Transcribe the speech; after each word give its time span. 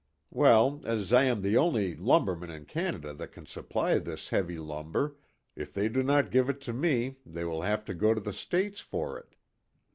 Well, 0.31 0.81
as 0.83 1.13
I 1.13 1.25
am 1.25 1.43
the 1.43 1.57
only 1.57 1.95
lumberman 1.95 2.49
in 2.49 2.65
Canada 2.65 3.13
that 3.13 3.31
can 3.31 3.45
supply 3.45 3.99
this 3.99 4.29
heavy 4.29 4.57
lumber, 4.57 5.15
if 5.55 5.71
they 5.75 5.89
do 5.89 6.01
not 6.01 6.31
give 6.31 6.49
it 6.49 6.59
to 6.61 6.73
me 6.73 7.17
they 7.23 7.45
will 7.45 7.61
have 7.61 7.85
to 7.85 7.93
go 7.93 8.15
to 8.15 8.19
the 8.19 8.33
States 8.33 8.79
for 8.79 9.19
it. 9.19 9.35